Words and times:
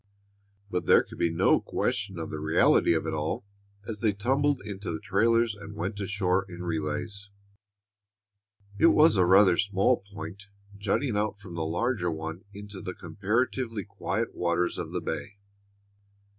But 0.71 0.87
there 0.87 1.03
could 1.03 1.19
be 1.19 1.29
no 1.29 1.59
question 1.61 2.17
of 2.17 2.31
the 2.31 2.39
reality 2.39 2.95
of 2.95 3.05
it 3.05 3.13
all 3.13 3.45
as 3.87 3.99
they 3.99 4.13
tumbled 4.13 4.59
into 4.65 4.89
the 4.91 4.99
trailers 4.99 5.53
and 5.53 5.75
went 5.75 5.99
ashore 5.99 6.43
in 6.49 6.63
relays. 6.63 7.29
It 8.79 8.87
was 8.87 9.15
a 9.15 9.27
rather 9.27 9.57
small 9.57 9.97
point, 9.97 10.47
jutting 10.75 11.15
out 11.15 11.39
from 11.39 11.53
the 11.53 11.61
larger 11.63 12.09
one 12.09 12.43
into 12.51 12.81
the 12.81 12.95
comparatively 12.95 13.83
quiet 13.83 14.33
waters 14.33 14.79
of 14.79 14.91
the 14.91 15.01
bay. 15.01 15.37